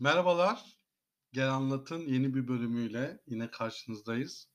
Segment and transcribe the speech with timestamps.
[0.00, 0.78] Merhabalar.
[1.32, 4.48] Gel Anlat'ın yeni bir bölümüyle yine karşınızdayız.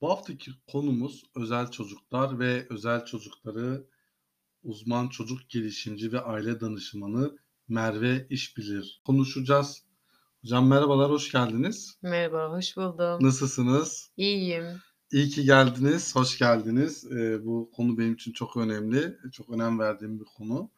[0.00, 3.86] Bu haftaki konumuz özel çocuklar ve özel çocukları
[4.62, 7.38] uzman çocuk gelişimci ve aile danışmanı
[7.68, 9.84] Merve İşbilir konuşacağız.
[10.42, 11.98] Hocam merhabalar, hoş geldiniz.
[12.02, 13.26] Merhaba, hoş buldum.
[13.26, 14.10] Nasılsınız?
[14.16, 14.66] İyiyim.
[15.12, 17.12] İyi ki geldiniz, hoş geldiniz.
[17.12, 20.70] Ee, bu konu benim için çok önemli, çok önem verdiğim bir konu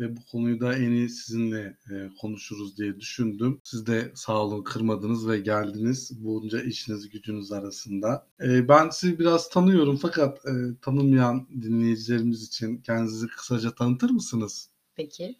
[0.00, 3.60] ve bu konuyu da en iyi sizinle e, konuşuruz diye düşündüm.
[3.64, 8.26] Siz de sağ olun kırmadınız ve geldiniz bunca işiniz gücünüz arasında.
[8.40, 10.52] E, ben sizi biraz tanıyorum fakat e,
[10.82, 14.70] tanımayan dinleyicilerimiz için kendinizi kısaca tanıtır mısınız?
[14.94, 15.38] Peki.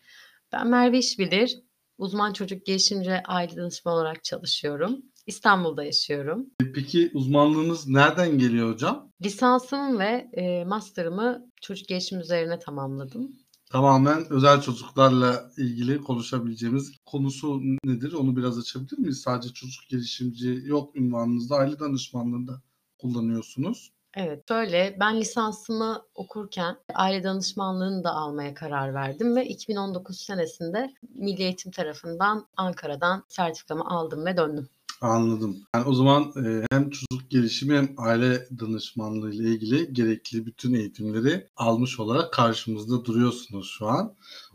[0.52, 1.58] Ben Merve İşbilir.
[1.98, 5.02] Uzman çocuk gelişimci aile danışmanı olarak çalışıyorum.
[5.26, 6.46] İstanbul'da yaşıyorum.
[6.62, 9.12] E, peki uzmanlığınız nereden geliyor hocam?
[9.24, 13.36] Lisansımı ve e, master'ımı çocuk gelişim üzerine tamamladım.
[13.70, 18.12] Tamamen özel çocuklarla ilgili konuşabileceğimiz konusu nedir?
[18.12, 19.20] Onu biraz açabilir miyiz?
[19.20, 22.62] Sadece çocuk gelişimci yok ünvanınızda, aile danışmanlığında
[22.98, 23.92] kullanıyorsunuz.
[24.16, 31.42] Evet, şöyle ben lisansımı okurken aile danışmanlığını da almaya karar verdim ve 2019 senesinde Milli
[31.42, 34.68] Eğitim tarafından Ankara'dan sertifikamı aldım ve döndüm.
[35.00, 35.56] Anladım.
[35.74, 41.48] Yani o zaman e, hem çocuk gelişimi hem aile danışmanlığı ile ilgili gerekli bütün eğitimleri
[41.56, 44.14] almış olarak karşımızda duruyorsunuz şu an.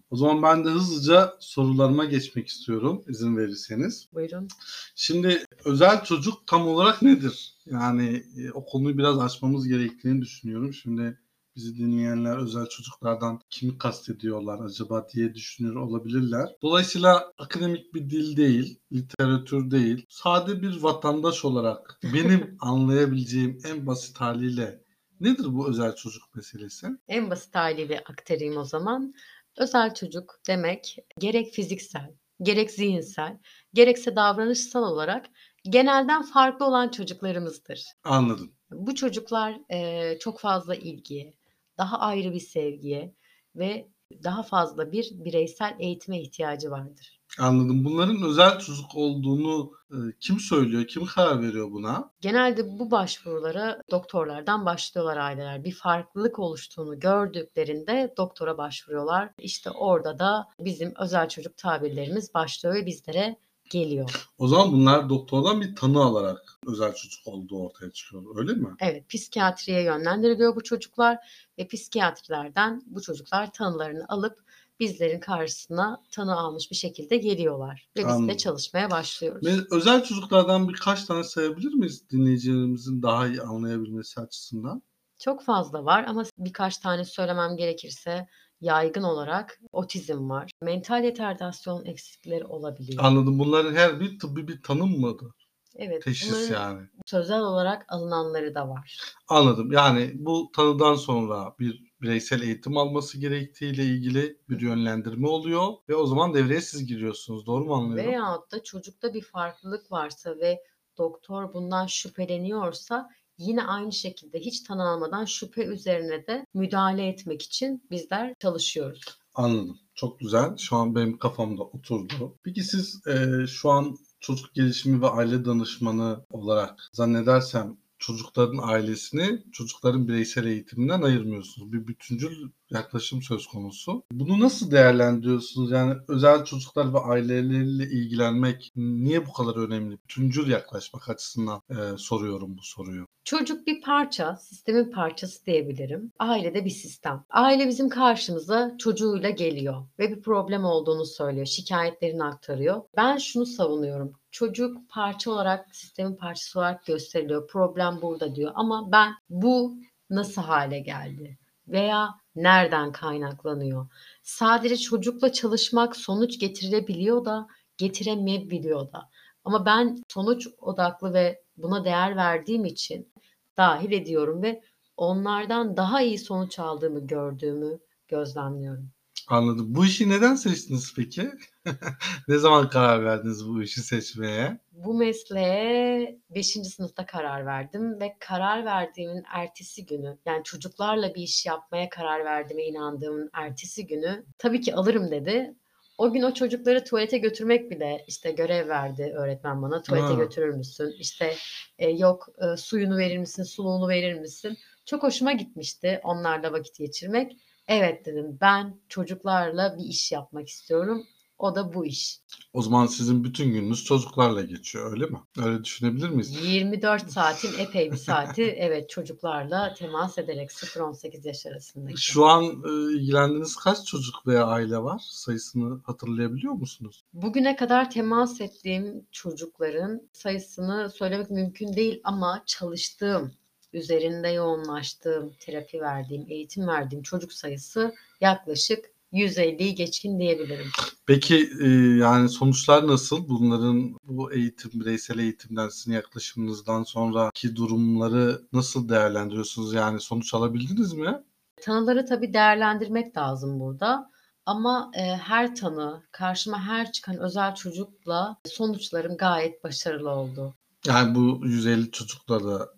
[0.10, 4.08] O zaman ben de hızlıca sorularıma geçmek istiyorum izin verirseniz.
[4.14, 4.48] Buyurun.
[4.96, 7.54] Şimdi özel çocuk tam olarak nedir?
[7.66, 10.74] Yani e, o konuyu biraz açmamız gerektiğini düşünüyorum.
[10.74, 11.20] Şimdi
[11.56, 16.50] bizi dinleyenler özel çocuklardan kimi kastediyorlar acaba diye düşünüyor olabilirler.
[16.62, 24.22] Dolayısıyla akademik bir dil değil, literatür değil, sade bir vatandaş olarak benim anlayabileceğim en basit
[24.22, 24.84] haliyle
[25.20, 26.88] nedir bu özel çocuk meselesi?
[27.08, 29.14] En basit haliyle aktarayım o zaman.
[29.58, 33.40] Özel çocuk demek gerek fiziksel, gerek zihinsel,
[33.74, 35.26] gerekse davranışsal olarak
[35.64, 37.84] genelden farklı olan çocuklarımızdır.
[38.04, 38.52] Anladım.
[38.72, 41.34] Bu çocuklar e, çok fazla ilgiye,
[41.78, 43.16] daha ayrı bir sevgiye
[43.56, 43.88] ve
[44.24, 47.20] daha fazla bir bireysel eğitime ihtiyacı vardır.
[47.40, 47.86] Anladım.
[47.86, 50.88] Bunların özel çocuk olduğunu e, kim söylüyor?
[50.88, 52.12] Kim karar veriyor buna?
[52.22, 55.64] Genelde bu başvurulara doktorlardan başlıyorlar aileler.
[55.64, 59.30] Bir farklılık oluştuğunu gördüklerinde doktora başvuruyorlar.
[59.38, 63.38] İşte orada da bizim özel çocuk tabirlerimiz başlıyor ve bizlere
[63.74, 64.30] geliyor.
[64.38, 68.24] O zaman bunlar doktordan bir tanı alarak özel çocuk olduğu ortaya çıkıyor.
[68.36, 68.68] Öyle mi?
[68.80, 71.18] Evet, psikiyatriye yönlendiriliyor bu çocuklar
[71.58, 74.44] ve psikiyatrilerden bu çocuklar tanılarını alıp
[74.80, 78.30] bizlerin karşısına tanı almış bir şekilde geliyorlar ve biz Anladım.
[78.30, 79.48] de çalışmaya başlıyoruz.
[79.48, 84.82] Ve özel çocuklardan birkaç tane sayabilir miyiz dinleyicilerimizin daha iyi anlayabilmesi açısından?
[85.20, 88.28] Çok fazla var ama birkaç tane söylemem gerekirse
[88.64, 90.52] yaygın olarak otizm var.
[90.62, 93.04] Mental retardasyon eksikleri olabiliyor.
[93.04, 93.40] Anladım.
[93.40, 95.32] Bunların her bir tıbbi bir tanım mıdır?
[95.76, 96.82] Evet, Teşhis yani.
[97.06, 99.02] sözel olarak alınanları da var.
[99.28, 99.72] Anladım.
[99.72, 106.06] Yani bu tanıdan sonra bir bireysel eğitim alması gerektiğiyle ilgili bir yönlendirme oluyor ve o
[106.06, 107.46] zaman devreye siz giriyorsunuz.
[107.46, 108.12] Doğru mu anlıyorum?
[108.12, 110.64] Veyahut da çocukta bir farklılık varsa ve
[110.98, 113.10] doktor bundan şüpheleniyorsa
[113.48, 119.04] yine aynı şekilde hiç tanı almadan şüphe üzerine de müdahale etmek için bizler çalışıyoruz.
[119.36, 119.80] Anladım.
[119.96, 120.58] Çok güzel.
[120.58, 122.38] Şu an benim kafamda oturdu.
[122.44, 130.08] Peki siz e, şu an çocuk gelişimi ve aile danışmanı olarak zannedersem çocukların ailesini çocukların
[130.08, 131.74] bireysel eğitiminden ayırmıyorsunuz.
[131.74, 134.04] Bir bütüncül yaklaşım söz konusu.
[134.12, 135.72] Bunu nasıl değerlendiriyorsunuz?
[135.72, 139.98] Yani özel çocuklar ve aileleriyle ilgilenmek niye bu kadar önemli?
[140.04, 143.08] Bütüncül yaklaşmak açısından e, soruyorum bu soruyu.
[143.24, 146.12] Çocuk bir parça, sistemin parçası diyebilirim.
[146.20, 147.26] Aile de bir sistem.
[147.30, 152.82] Aile bizim karşımıza çocuğuyla geliyor ve bir problem olduğunu söylüyor, şikayetlerini aktarıyor.
[152.98, 154.14] Ben şunu savunuyorum.
[154.32, 157.48] Çocuk parça olarak, sistemin parçası olarak gösteriliyor.
[157.48, 158.52] Problem burada diyor.
[158.56, 159.78] Ama ben bu
[160.10, 161.38] nasıl hale geldi?
[161.68, 163.88] Veya nereden kaynaklanıyor?
[164.24, 167.48] Sadece çocukla çalışmak sonuç getirebiliyor da
[167.78, 169.10] getiremeyebiliyor da.
[169.44, 173.14] Ama ben sonuç odaklı ve buna değer verdiğim için
[173.58, 174.64] dahil ediyorum ve
[174.98, 178.93] onlardan daha iyi sonuç aldığımı gördüğümü gözlemliyorum.
[179.28, 179.66] Anladım.
[179.76, 181.32] Bu işi neden seçtiniz peki?
[182.28, 184.60] ne zaman karar verdiniz bu işi seçmeye?
[184.72, 186.48] Bu mesleğe 5.
[186.48, 192.64] sınıfta karar verdim ve karar verdiğimin ertesi günü yani çocuklarla bir iş yapmaya karar verdiğime
[192.64, 195.56] inandığımın ertesi günü tabii ki alırım dedi.
[195.98, 199.82] O gün o çocukları tuvalete götürmek bile işte görev verdi öğretmen bana.
[199.82, 200.14] Tuvalete Ha.
[200.14, 200.96] götürür müsün?
[201.00, 201.34] İşte
[201.80, 203.44] e, yok e, suyunu verir misin?
[203.44, 204.58] Suluğunu verir misin?
[204.86, 207.38] Çok hoşuma gitmişti onlarla vakit geçirmek.
[207.68, 211.04] Evet dedim ben çocuklarla bir iş yapmak istiyorum.
[211.44, 212.20] O da bu iş.
[212.54, 215.18] O zaman sizin bütün gününüz çocuklarla geçiyor öyle mi?
[215.46, 216.46] Öyle düşünebilir miyiz?
[216.46, 222.02] 24 saatin epey bir saati evet çocuklarla temas ederek 0-18 yaş arasındaki.
[222.02, 225.02] Şu an e, ilgilendiğiniz kaç çocuk veya aile var?
[225.10, 227.04] Sayısını hatırlayabiliyor musunuz?
[227.14, 233.32] Bugüne kadar temas ettiğim çocukların sayısını söylemek mümkün değil ama çalıştığım,
[233.74, 240.68] üzerinde yoğunlaştığım, terapi verdiğim, eğitim verdiğim çocuk sayısı yaklaşık 150'yi geçkin diyebilirim.
[241.06, 241.68] Peki e,
[241.98, 243.30] yani sonuçlar nasıl?
[243.30, 249.74] Bunların bu eğitim, bireysel eğitimden sizin yaklaşımınızdan sonraki durumları nasıl değerlendiriyorsunuz?
[249.74, 251.24] Yani sonuç alabildiniz mi?
[251.62, 254.10] Tanıları tabii değerlendirmek lazım burada.
[254.46, 260.54] Ama e, her tanı, karşıma her çıkan özel çocukla sonuçlarım gayet başarılı oldu.
[260.88, 262.70] Yani bu 150 çocuklarla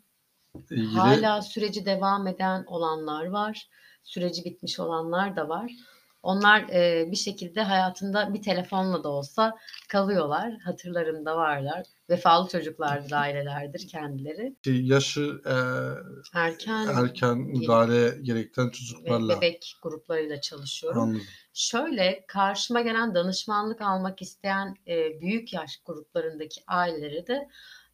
[0.71, 3.67] ilgili Hala süreci devam eden olanlar var.
[4.03, 5.71] Süreci bitmiş olanlar da var.
[6.25, 9.57] Onlar e, bir şekilde hayatında bir telefonla da olsa
[9.89, 10.53] kalıyorlar.
[10.63, 11.85] Hatırlarımda varlar.
[12.09, 14.55] Vefalı çocuklardır, ailelerdir kendileri.
[14.65, 15.55] yaşı e,
[16.33, 21.01] Erken erken müdahale gerektiren çocuklarla bebek gruplarıyla çalışıyorum.
[21.01, 21.21] anladım.
[21.53, 27.49] Şöyle karşıma gelen danışmanlık almak isteyen e, büyük yaş gruplarındaki ailelere de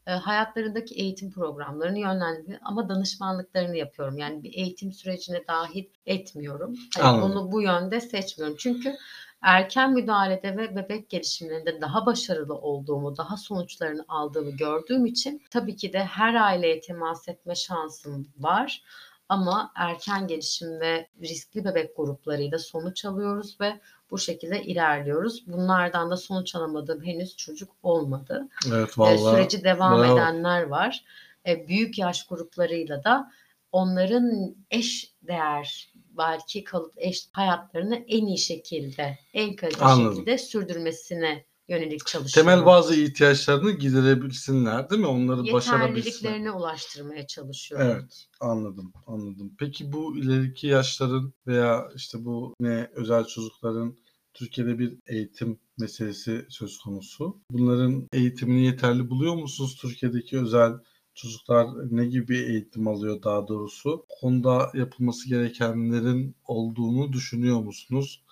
[0.08, 4.18] e, hayatlarındaki eğitim programlarını yönlendiriyorum ama danışmanlıklarını yapıyorum.
[4.18, 6.76] Yani bir eğitim sürecine dahil etmiyorum.
[7.00, 7.32] Anladım.
[7.32, 8.58] onu bu yönde seçmiyorum.
[8.60, 8.96] Çünkü
[9.42, 15.94] erken müdahalede ve bebek gelişimlerinde daha başarılı olduğumu, daha sonuçlarını aldığımı gördüğüm için tabii ki
[15.94, 18.84] de her aileye temas etme şansım var.
[19.32, 23.80] Ama erken gelişim ve riskli bebek gruplarıyla sonuç alıyoruz ve
[24.12, 25.48] bu şekilde ilerliyoruz.
[25.48, 28.48] Bunlardan da sonuç alamadığım henüz çocuk olmadı.
[28.68, 30.14] Evet E, vallahi süreci devam bravo.
[30.14, 31.04] edenler var.
[31.48, 33.32] E, büyük yaş gruplarıyla da
[33.72, 40.14] onların eş değer belki kalıp eş hayatlarını en iyi şekilde, en kaliteli Anladım.
[40.16, 42.52] şekilde sürdürmesine yönelik çalışıyorum.
[42.52, 45.08] temel bazı ihtiyaçlarını giderebilsinler değil mi?
[45.08, 45.96] Onları başarabilsinler.
[45.98, 47.88] yeterliliklerine ulaştırmaya çalışıyorum.
[47.88, 49.56] Evet, anladım, anladım.
[49.60, 53.98] Peki bu ileriki yaşların veya işte bu ne özel çocukların
[54.34, 57.42] Türkiye'de bir eğitim meselesi söz konusu.
[57.52, 59.78] Bunların eğitimini yeterli buluyor musunuz?
[59.82, 60.74] Türkiye'deki özel
[61.16, 64.06] çocuklar ne gibi eğitim alıyor daha doğrusu?
[64.22, 68.24] Konuda yapılması gerekenlerin olduğunu düşünüyor musunuz?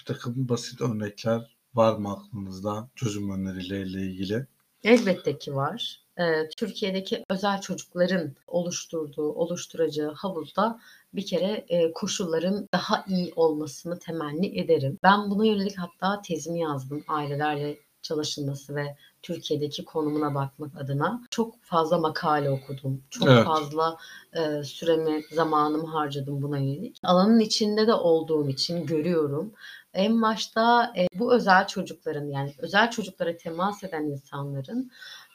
[0.00, 4.46] Bir takım basit örnekler var mı aklınızda çözüm önerileriyle ilgili?
[4.84, 6.00] Elbette ki var.
[6.18, 10.80] Ee, Türkiye'deki özel çocukların oluşturduğu, oluşturacağı havuzda
[11.14, 14.98] bir kere e, koşulların daha iyi olmasını temenni ederim.
[15.02, 21.22] Ben buna yönelik hatta tezimi yazdım ailelerle çalışılması ve Türkiye'deki konumuna bakmak adına.
[21.30, 23.02] Çok fazla makale okudum.
[23.10, 23.44] Çok Evet.
[23.44, 23.96] fazla
[24.32, 26.98] e, süremi, zamanımı harcadım buna yönelik.
[27.02, 29.52] Alanın içinde de olduğum için görüyorum.
[29.94, 34.90] En başta e, bu özel çocukların yani özel çocuklara temas eden insanların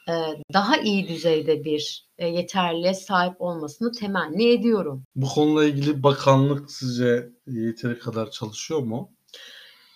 [0.08, 0.12] e,
[0.52, 5.04] daha iyi düzeyde bir e, yeterliğe sahip olmasını temenni ediyorum.
[5.16, 9.10] Bu konuyla ilgili bakanlık sizce yeteri kadar çalışıyor mu?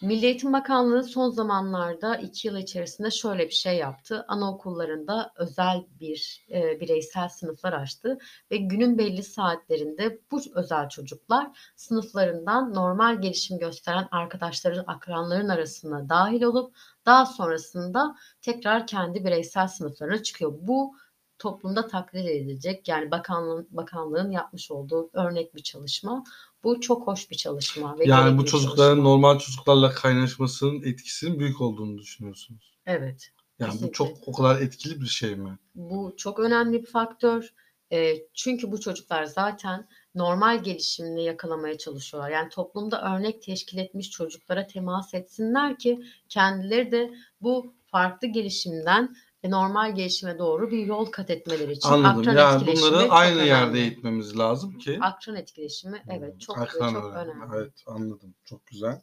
[0.05, 4.25] Milli Eğitim Bakanlığı son zamanlarda iki yıl içerisinde şöyle bir şey yaptı.
[4.29, 8.19] Anaokullarında özel bir e, bireysel sınıflar açtı
[8.51, 16.43] ve günün belli saatlerinde bu özel çocuklar sınıflarından normal gelişim gösteren arkadaşların, akranların arasına dahil
[16.43, 20.53] olup daha sonrasında tekrar kendi bireysel sınıflarına çıkıyor.
[20.61, 20.97] Bu
[21.39, 26.25] toplumda takdir edilecek yani bakanlığın, bakanlığın yapmış olduğu örnek bir çalışma.
[26.65, 27.99] Bu çok hoş bir çalışma.
[27.99, 29.11] Ve Yani bu çocukların çalışma.
[29.11, 32.75] normal çocuklarla kaynaşmasının etkisinin büyük olduğunu düşünüyorsunuz.
[32.87, 33.31] Evet.
[33.59, 35.59] Yani bu çok o kadar etkili bir şey mi?
[35.75, 37.55] Bu çok önemli bir faktör.
[37.93, 42.31] E, çünkü bu çocuklar zaten normal gelişimini yakalamaya çalışıyorlar.
[42.31, 49.17] Yani toplumda örnek teşkil etmiş çocuklara temas etsinler ki kendileri de bu farklı gelişimden
[49.51, 52.21] normal gelişime doğru bir yol kat etmeleri için Anladım.
[52.21, 53.49] akran Yani bunları çok aynı önemli.
[53.49, 54.99] yerde eğitmemiz lazım ki.
[55.03, 57.31] Akran etkileşimi evet Hmm, çok ve akran çok önemli.
[57.31, 57.57] önemli.
[57.57, 58.35] Evet anladım.
[58.45, 59.01] Çok güzel.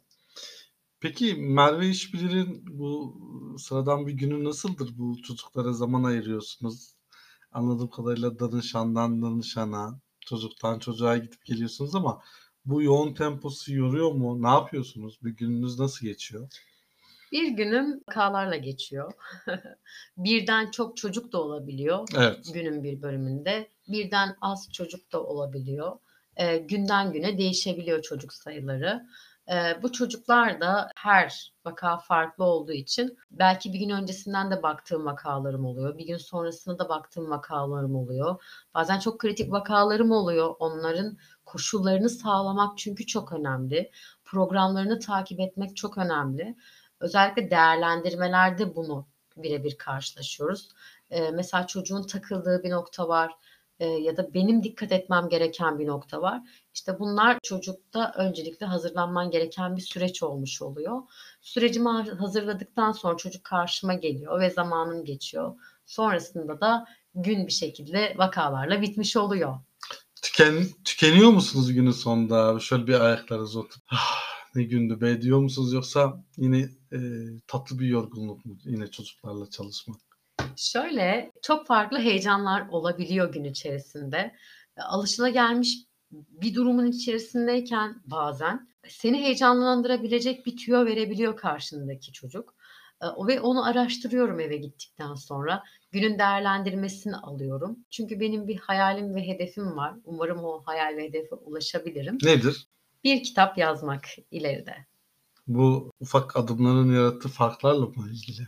[1.00, 3.16] Peki Merve İşbilir'in bu
[3.58, 4.98] sıradan bir günü nasıldır?
[4.98, 6.94] Bu çocuklara zaman ayırıyorsunuz.
[7.52, 12.22] Anladığım kadarıyla danışandan danışana, çocuktan çocuğa gidip geliyorsunuz ama
[12.64, 14.42] bu yoğun temposu yoruyor mu?
[14.42, 15.18] Ne yapıyorsunuz?
[15.22, 16.48] Bir gününüz nasıl geçiyor?
[17.32, 19.12] Bir günüm vakalarla geçiyor.
[20.16, 22.08] Birden çok çocuk da olabiliyor.
[22.16, 22.38] Evet.
[22.54, 23.68] günün bir bölümünde.
[23.88, 25.98] Birden az çocuk da olabiliyor.
[26.36, 29.06] Ee, günden güne değişebiliyor çocuk sayıları.
[29.48, 35.06] Ee, bu çocuklar da her vaka farklı olduğu için belki bir gün öncesinden de baktığım
[35.06, 35.98] vakalarım oluyor.
[35.98, 38.42] Bir gün sonrasında da baktığım vakalarım oluyor.
[38.74, 40.54] Bazen çok kritik vakalarım oluyor.
[40.58, 43.90] Onların koşullarını sağlamak çünkü çok önemli.
[44.24, 46.56] Programlarını takip etmek çok önemli.
[47.02, 49.06] Özellikle değerlendirmelerde bunu
[49.36, 50.68] birebir karşılaşıyoruz.
[51.10, 53.32] Eee, mesela çocuğun takıldığı bir nokta var,
[53.80, 56.40] eee, ya da benim dikkat etmem gereken bir nokta var.
[56.74, 61.02] İşte bunlar çocukta öncelikle hazırlanman gereken bir süreç olmuş oluyor.
[61.40, 65.54] Sürecimi ha hazırladıktan sonra çocuk karşıma geliyor ve zamanım geçiyor.
[65.86, 69.54] Sonrasında da gün bir şekilde vakalarla bitmiş oluyor.
[70.22, 70.54] Tüken
[70.84, 72.60] tükeniyor musunuz günün sonunda abi?
[72.60, 74.21] Şöyle bir ayaklarınızı oturup "Ah,
[74.54, 77.00] ne gündü be diyor musunuz yoksa yine eee,
[77.46, 79.96] tatlı bir yorgunluk mu yine çocuklarla çalışmak?
[80.56, 84.16] Şöyle, çok farklı heyecanlar olabiliyor gün içerisinde.
[84.78, 85.78] Eee, alışılagelmiş
[86.12, 92.54] bir durumun içerisindeyken bazen seni heyecanlandırabilecek bir tüyo verebiliyor karşındaki çocuk.
[93.16, 95.62] O ve onu araştırıyorum eve gittikten sonra.
[95.90, 97.78] Günün değerlendirmesini alıyorum.
[97.90, 99.94] Çünkü benim bir hayalim ve hedefim var.
[100.04, 102.18] Umarım o hayal ve hedefe ulaşabilirim.
[102.22, 102.66] Nedir?
[103.04, 104.74] Bir kitap yazmak ileride.
[105.46, 108.46] Bu ufak adımların yarattığı farklarla mı ilgili?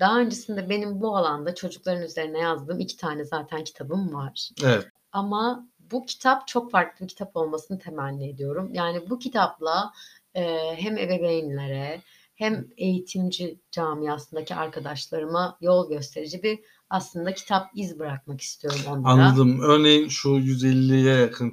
[0.00, 4.50] Daha öncesinde benim bu alanda çocukların üzerine yazdığım 2 tane zaten kitabım var.
[4.64, 4.88] Evet.
[5.12, 8.70] Ama bu kitap çok farklı bir kitap olmasını temenni ediyorum.
[8.74, 9.92] Yani bu kitapla,
[10.34, 12.02] eee, hem ebeveynlere
[12.34, 16.58] hem eğitimci camiasındaki arkadaşlarıma yol gösterici bir
[16.90, 19.12] aslında kitap iz bırakmak istiyorum onlara.
[19.12, 19.60] Anladım.
[19.60, 21.50] Örneğin şu 150'ye yakın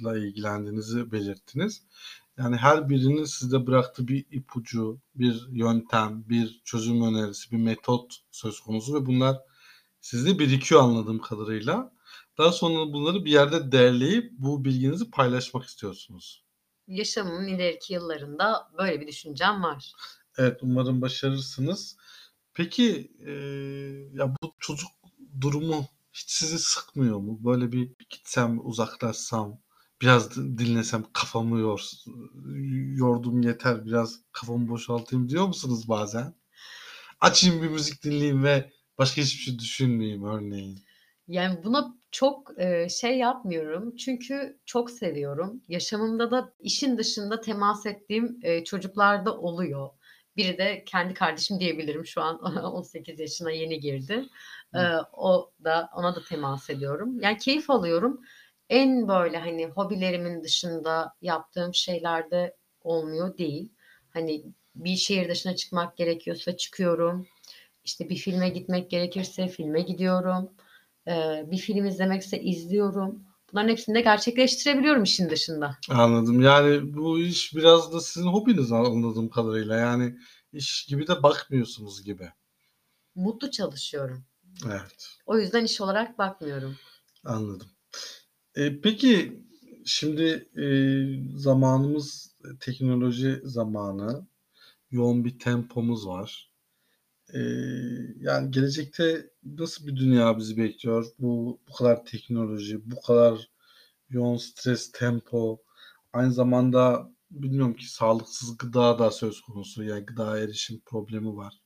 [0.00, 1.82] çocukla ilgilendiğinizi belirttiniz.
[2.38, 8.60] Yani her birinin size bıraktığı bir ipucu, bir yöntem, bir çözüm önerisi, bir metot söz
[8.60, 9.36] konusu ve bunlar
[10.00, 11.92] sizde birikiyor anladığım kadarıyla.
[12.38, 16.44] Daha sonra bunları bir yerde derleyip bu bilginizi paylaşmak istiyorsunuz.
[16.88, 19.92] Yaşamımın ileriki yıllarında böyle bir düşüncem var.
[20.38, 21.96] Evet, umarım başarırsınız.
[22.54, 24.90] Peki, eee, ya bu çocuk
[25.40, 27.38] durumu hiç sizi sıkmıyor mu?
[27.44, 29.60] Böyle bir gitsem, uzaklaşsam,
[30.02, 31.92] biraz dinlesem, kafamı yors
[32.96, 36.34] yordum yeter, biraz kafamı boşaltayım diyor musunuz bazen?
[37.20, 40.78] Açayım bir müzik dinleyeyim ve başka hiçbir şey düşünmeyeyim örneğin.
[41.28, 45.62] Yani buna çok, eee, şey yapmıyorum çünkü çok seviyorum.
[45.68, 49.90] Yaşamımda da işin dışında temas ettiğim, eee, çocuklar da oluyor.
[50.36, 54.26] Biri de kendi kardeşim diyebilirim şu an 18 yaşına yeni girdi.
[54.74, 57.20] Eee, o da ona da temas ediyorum.
[57.20, 58.20] Yani keyif alıyorum.
[58.70, 63.72] En böyle, hani, hobilerimin dışında yaptığım şeyler de olmuyor değil.
[64.10, 67.26] Hani, bir şehir dışına çıkmak gerekiyorsa çıkıyorum.
[67.84, 70.50] İşte bir filme gitmek gerekirse filme gidiyorum.
[71.06, 73.22] Eee, bir film izlemekse izliyorum.
[73.52, 75.76] Bunların hepsini de gerçekleştirebiliyorum işin dışında.
[75.90, 76.40] Anladım.
[76.40, 79.76] Yani bu iş biraz da sizin hobiniz anladığım kadarıyla.
[79.76, 80.14] Yani
[80.52, 82.28] iş gibi de bakmıyorsunuz gibi.
[83.14, 84.24] Mutlu çalışıyorum.
[84.66, 85.08] Evet.
[85.26, 86.76] O yüzden iş olarak bakmıyorum.
[87.24, 87.68] Anladım.
[88.60, 89.42] Eee, peki
[89.84, 94.26] şimdi, eee, zamanımız teknoloji zamanı.
[94.92, 96.52] Yoğun bir tempomuz var.
[97.34, 101.06] Eee, yani gelecekte nasıl bir dünya bizi bekliyor?
[101.20, 103.50] Bu bu kadar teknoloji, bu kadar
[104.10, 105.62] yoğun stres, tempo,
[106.12, 109.84] aynı zamanda bilmiyorum ki sağlıksız gıda da söz konusu.
[109.84, 111.60] Yani gıdaya erişim problemi var.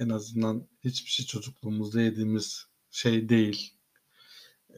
[0.00, 3.74] En azından hiçbir şey çocukluğumuzda yediğimiz şey değil.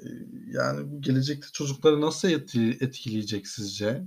[0.05, 4.03] Eee, yani bu gelecekte çocukları nasıl etki etkileyecek sizce?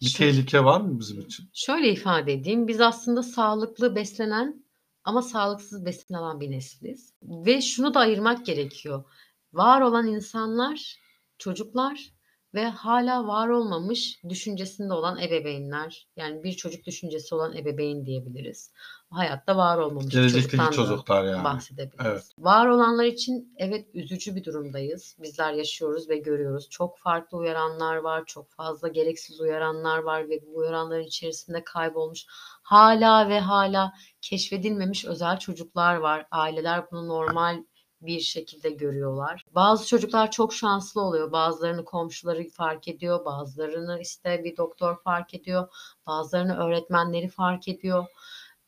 [0.00, 1.50] Bir Şu tehlike var mı bizim için?
[1.52, 4.64] Şöyle ifade edeyim, biz aslında sağlıklı beslenen
[5.04, 9.04] ama sağlıksız beslenen bir nesiliz ve şunu da ayırmak gerekiyor.
[9.52, 10.96] Var olan insanlar,
[11.38, 12.12] çocuklar
[12.54, 16.08] ve hâlâ var olmamış düşüncesinde olan ebeveynler.
[16.16, 18.72] Yani bir çocuk düşüncesi olan ebeveyn diyebiliriz.
[19.10, 21.34] Hayatta var olmamış çocuktan çocuklar yani.
[21.34, 21.44] Evet.
[21.44, 22.32] bahsedebiliriz.
[22.38, 25.16] Var olanlar için evet üzücü bir durumdayız.
[25.22, 26.70] Bizler yaşıyoruz ve görüyoruz.
[26.70, 32.26] Çok farklı uyaranlar var, çok fazla gereksiz uyaranlar var ve bu uyaranların içerisinde kaybolmuş,
[32.62, 36.26] hâlâ ve hâlâ keşfedilmemiş özel çocuklar var.
[36.30, 37.64] Aileler bunu normal
[38.00, 39.44] bir şekilde görüyorlar.
[39.54, 41.32] Bazı çocuklar çok şanslı oluyor.
[41.32, 45.68] Bazılarını komşuları fark ediyor, bazılarını, işte, bir doktor fark ediyor,
[46.06, 48.06] bazılarını öğretmenleri fark ediyor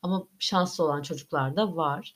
[0.01, 2.13] ama şanslı olan çocuklar da var.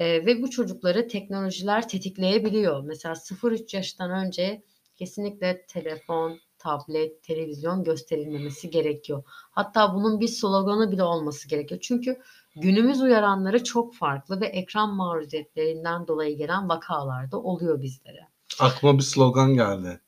[0.00, 2.82] Eee, ve bu çocukları teknolojiler tetikleyebiliyor.
[2.84, 4.62] Mesela 0-3 yaştan önce
[4.96, 9.22] kesinlikle telefon, tablet, televizyon gösterilmemesi gerekiyor.
[9.26, 11.80] Hatta bunun bir sloganı bile olması gerekiyor.
[11.82, 12.18] Çünkü
[12.60, 18.28] günümüz uyaranları çok farklı ve ekran maruziyetlerinden dolayı gelen vakalar da oluyor bizlere.
[18.60, 20.00] Aklıma bir slogan geldi.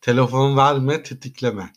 [0.00, 1.72] Telefon verme, tetikleme.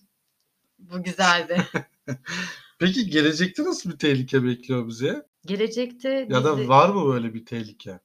[0.79, 1.57] Bu güzeldi.
[2.79, 5.23] Peki gelecekte nasıl bir tehlike bekliyor bizi?
[5.45, 7.99] Gelecekte Ya da bizi var mı böyle bir tehlike?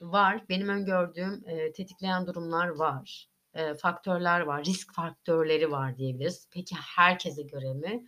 [0.00, 0.44] Var.
[0.48, 3.28] Benim öngördüğüm, eee, tetikleyen durumlar var.
[3.56, 6.48] Eee, faktörler var, risk faktörleri var diyebiliriz.
[6.50, 8.06] Peki herkese göre mi?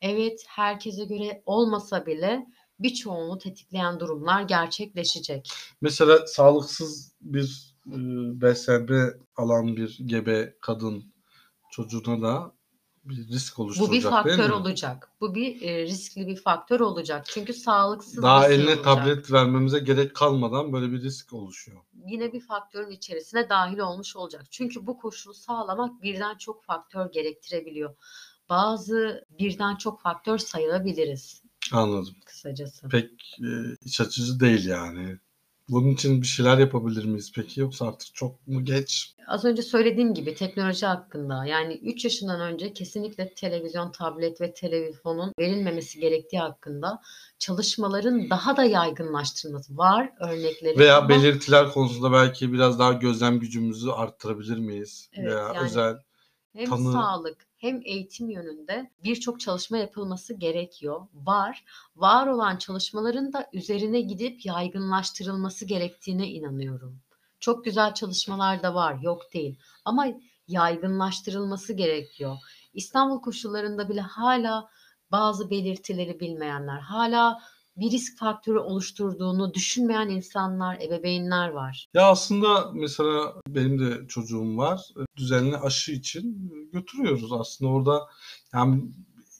[0.00, 2.46] Evet, herkese göre olmasa bile
[2.80, 5.50] birçoğunu tetikleyen durumlar gerçekleşecek.
[5.80, 7.96] Mesela sağlıksız bir e,
[8.40, 11.04] beslenme alan bir gebe kadın
[11.70, 12.52] çocuğuna da
[13.04, 14.54] bir risk Bu oluşturacak bir değil faktör mi?
[14.54, 15.12] olacak.
[15.20, 17.26] Bu bir e, riskli bir faktör olacak.
[17.28, 18.84] Çünkü sağlıksız Daha besin eline olacak.
[18.84, 21.80] tablet vermemize gerek kalmadan böyle bir risk oluşuyor.
[22.06, 24.42] Yine bir faktörün içerisine dahil olmuş olacak.
[24.50, 27.96] Çünkü bu koşulu sağlamak birden çok faktör gerektirebiliyor.
[28.48, 32.14] Bazı birden çok faktör sayabiliriz Anladım.
[32.24, 32.88] kısacası.
[32.88, 33.48] Pek e,
[33.84, 35.18] iç açıcı değil yani.
[35.68, 39.14] Bunun için bir şeyler yapabilir miyiz peki yoksa artık çok mu geç?
[39.26, 45.32] Az önce söylediğim gibi teknoloji hakkında yani 3 yaşından önce kesinlikle televizyon, tablet ve telefonun
[45.38, 47.00] verilmemesi gerektiği hakkında
[47.38, 50.78] çalışmaların daha da yaygınlaştırılması var örnekleri.
[50.78, 55.10] Veya ama belirtiler konusunda belki biraz daha gözlem gücümüzü arttırabilir miyiz?
[55.12, 55.96] Evet, Veya yani özel
[56.52, 61.06] hem tanı- sağlık hem eğitim yönünde birçok çalışma yapılması gerekiyor.
[61.14, 61.64] Var.
[61.96, 67.00] Var olan çalışmaların da üzerine gidip yaygınlaştırılması gerektiğine inanıyorum.
[67.40, 69.58] Çok güzel çalışmalar da var, yok değil.
[69.84, 70.06] Ama
[70.48, 72.36] yaygınlaştırılması gerekiyor.
[72.74, 74.68] İstanbul koşullarında bile hala
[75.10, 77.40] bazı belirtileri bilmeyenler, hala
[77.80, 81.88] bir risk faktörü oluşturduğunu düşünmeyen insanlar, ebeveynler var.
[81.94, 84.80] Ya aslında mesela benim de çocuğum var.
[85.16, 88.00] Düzenli aşı için götürüyoruz aslında orada
[88.54, 88.82] yani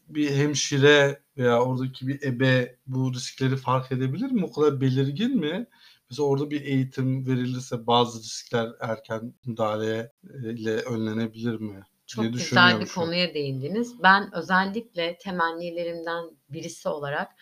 [0.08, 4.44] bir hemşire veya oradaki bir ebe bu riskleri fark edebilir mi?
[4.44, 5.66] O kadar belirgin mi?
[6.10, 10.12] Mesela orada bir eğitim verilirse bazı riskler erken müdahale
[10.44, 11.82] ile önlenebilir mi?
[12.06, 14.02] Çok diye güzel bir konuya değindiniz.
[14.02, 17.32] Ben özellikle temennilerimden birisi olarak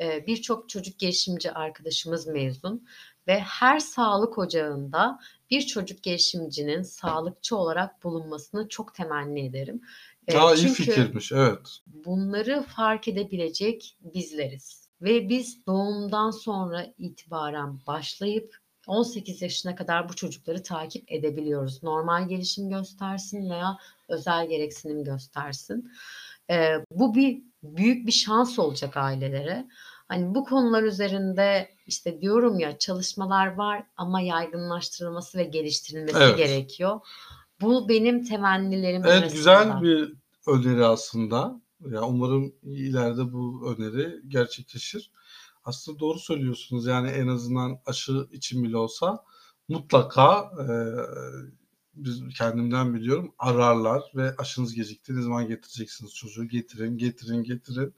[0.00, 2.86] e, birçok çocuk gelişimci arkadaşımız mezun
[3.26, 5.18] ve her sağlık ocağında
[5.50, 9.80] bir çocuk gelişimcinin sağlıkçı olarak bulunmasını çok temenni ederim.
[10.28, 11.78] E, Aa, iyi çünkü fikirmiş evet.
[11.86, 14.88] bunları fark edebilecek bizleriz.
[15.00, 21.82] Ve biz doğumdan sonra itibaren başlayıp 18 yaşına kadar bu çocukları takip edebiliyoruz.
[21.82, 23.76] Normal gelişim göstersin veya
[24.08, 25.90] özel gereksinim göstersin.
[26.50, 29.66] Ee, bu bir büyük bir şans olacak ailelere.
[30.08, 36.36] Hani bu konular üzerinde işte diyorum ya çalışmalar var ama yaygınlaştırılması ve geliştirilmesi Evet.
[36.38, 37.00] gerekiyor.
[37.60, 39.36] Bu benim temennilerim Evet arasında.
[39.36, 40.12] güzel bir
[40.46, 41.60] öneri aslında.
[41.90, 45.10] Ya umarım ileride bu öneri gerçekleşir.
[45.64, 46.86] Aslında doğru söylüyorsunuz.
[46.86, 49.24] Yani en azından aşı için bile olsa
[49.68, 50.66] mutlaka e,
[51.94, 55.16] biz kendimden biliyorum ararlar ve aşınız gecikti.
[55.16, 56.44] Ne zaman getireceksiniz çocuğu?
[56.44, 57.94] Getirin, getirin, getirin.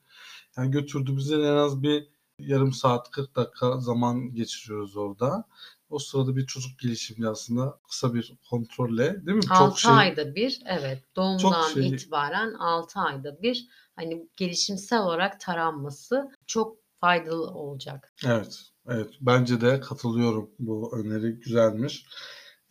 [0.57, 5.45] Yani götürdüğümüzde en az bir yarım saat 40 dakika zaman geçiriyoruz orada.
[5.91, 9.43] O sırada bir çocuk gelişimci aslında kısa bir kontrolle değil mi?
[9.51, 16.86] 6 ayda bir evet doğumdan şey- itibaren 6 ayda bir hani gelişimsel olarak taranması çok
[17.01, 18.15] faydalı olacak.
[18.27, 19.11] Evet, evet.
[19.21, 20.51] Bence de katılıyorum.
[20.59, 22.07] Bu öneri güzelmiş.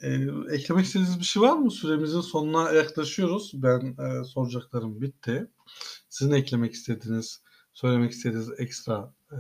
[0.04, 0.18] Ee,
[0.52, 1.72] eklemek istediğiniz bir şey var mı?
[1.72, 3.52] Süremizin sonuna yaklaşıyoruz.
[3.54, 5.48] Ben e, soracaklarım bitti.
[6.10, 7.42] Sizin eklemek istediğiniz,
[7.74, 9.38] söylemek istediğiniz ekstra e,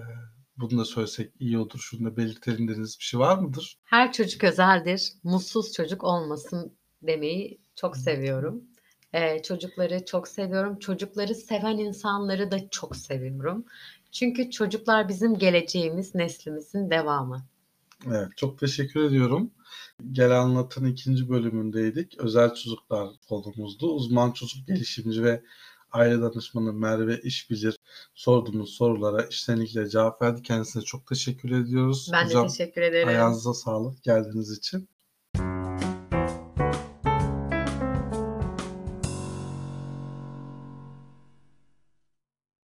[0.57, 1.79] bunu da söylesek iyi olur.
[1.79, 3.77] Şunu da belirtelim dediğiniz bir şey var mıdır?
[3.83, 5.13] Her çocuk özeldir.
[5.23, 8.63] Mutsuz çocuk olmasın demeyi çok seviyorum.
[9.13, 10.79] Ee, çocukları çok seviyorum.
[10.79, 13.65] Çocukları seven insanları da çok seviyorum.
[14.15, 17.45] Çünkü çocuklar bizim geleceğimiz, neslimizin devamı.
[18.07, 19.51] Evet, çok teşekkür ediyorum.
[20.11, 22.17] Gel Anlat'ın ikinci bölümündeydik.
[22.17, 23.93] Özel çocuklar konumuzdu.
[23.93, 25.43] Uzman çocuk gelişimci ve
[25.91, 27.77] aile danışmanı Merve İşbilir
[28.13, 30.41] sorduğumuz sorulara içtenlikle cevap verdi.
[30.41, 32.09] Kendisine çok teşekkür ediyoruz.
[32.13, 33.07] Ben Hocam, de teşekkür ederim.
[33.07, 34.89] ayağınıza sağlık geldiğiniz için.